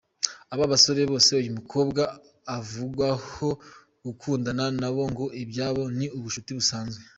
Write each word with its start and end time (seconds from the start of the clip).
Aba 0.53 0.71
basore 0.71 1.01
bose 1.11 1.29
uyu 1.39 1.51
mukobwa 1.59 2.01
avugwaho 2.57 3.47
gukundana 4.05 4.65
na 4.81 4.89
bo 4.93 5.03
ngo 5.11 5.25
ibyabo 5.41 5.83
ni 5.97 6.07
ubucuti 6.17 6.51
busanzwe. 6.57 7.01